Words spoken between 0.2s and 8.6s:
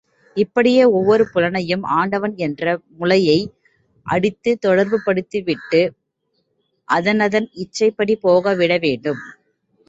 இப்படியே ஒவ்வொரு புலனையும் ஆண்டவன் என்ற முளையை அடித்துத் தொடர்புபடுத்திவிட்டு அதனதன் இச்சைப்படி போக